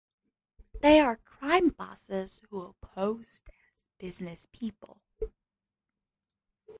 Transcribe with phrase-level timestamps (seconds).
[0.81, 4.97] They are crime bosses who posed as businesspeople.